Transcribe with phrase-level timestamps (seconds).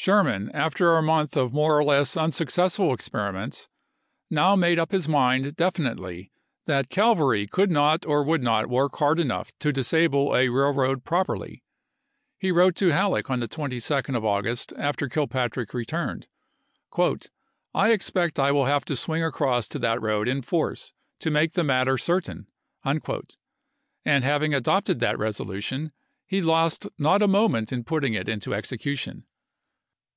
[0.00, 3.68] Sherman, after a month of more or less unsuc cessful experiments,
[4.30, 6.30] now made up his mind defi nitely
[6.66, 11.64] that cavalry could not or would not work hard enough to disable a railroad properly.
[12.38, 15.28] He wrote to Halleck on the 22d of August after Kil ism.
[15.30, 16.28] patrick returned,
[17.74, 21.52] "I expect I will have to swing across to that road in force to make
[21.52, 22.46] the matter certain";
[22.84, 23.02] and
[24.24, 25.92] having adopted that resolution,
[26.24, 29.24] he lost not a moment in putting it into execution.